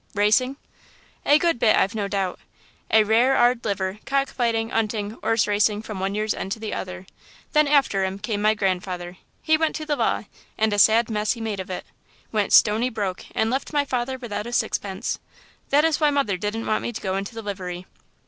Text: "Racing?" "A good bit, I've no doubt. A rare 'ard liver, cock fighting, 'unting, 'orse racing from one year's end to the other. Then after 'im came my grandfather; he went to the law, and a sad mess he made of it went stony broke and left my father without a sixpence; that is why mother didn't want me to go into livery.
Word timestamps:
"Racing?" 0.15 0.55
"A 1.27 1.37
good 1.37 1.59
bit, 1.59 1.75
I've 1.75 1.93
no 1.93 2.07
doubt. 2.07 2.39
A 2.89 3.03
rare 3.03 3.35
'ard 3.37 3.63
liver, 3.63 3.99
cock 4.07 4.29
fighting, 4.29 4.71
'unting, 4.71 5.15
'orse 5.21 5.45
racing 5.45 5.83
from 5.83 5.99
one 5.99 6.15
year's 6.15 6.33
end 6.33 6.51
to 6.53 6.59
the 6.59 6.73
other. 6.73 7.05
Then 7.53 7.67
after 7.67 8.03
'im 8.03 8.17
came 8.17 8.41
my 8.41 8.55
grandfather; 8.55 9.17
he 9.43 9.57
went 9.59 9.75
to 9.75 9.85
the 9.85 9.95
law, 9.95 10.23
and 10.57 10.73
a 10.73 10.79
sad 10.79 11.11
mess 11.11 11.33
he 11.33 11.39
made 11.41 11.59
of 11.59 11.69
it 11.69 11.85
went 12.31 12.51
stony 12.51 12.89
broke 12.89 13.25
and 13.35 13.51
left 13.51 13.73
my 13.73 13.85
father 13.85 14.17
without 14.17 14.47
a 14.47 14.53
sixpence; 14.53 15.19
that 15.69 15.85
is 15.85 15.99
why 15.99 16.09
mother 16.09 16.35
didn't 16.35 16.65
want 16.65 16.81
me 16.81 16.91
to 16.91 16.99
go 16.99 17.15
into 17.15 17.39
livery. 17.39 17.85